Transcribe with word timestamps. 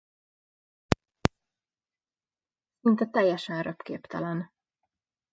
Szinte 2.81 3.09
teljesen 3.11 3.57
röpképtelen. 3.63 4.51